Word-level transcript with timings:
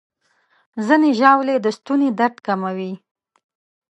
ځینې 0.85 1.09
ژاولې 1.19 1.55
د 1.61 1.67
ستوني 1.77 2.09
درد 2.19 2.37
کموي. 2.47 2.93